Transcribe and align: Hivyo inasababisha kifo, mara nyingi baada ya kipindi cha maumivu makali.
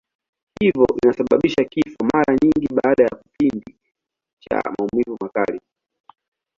Hivyo 0.59 0.85
inasababisha 1.03 1.63
kifo, 1.65 2.05
mara 2.13 2.35
nyingi 2.35 2.67
baada 2.73 3.03
ya 3.03 3.09
kipindi 3.09 3.75
cha 4.39 4.61
maumivu 4.77 5.17
makali. 5.21 5.61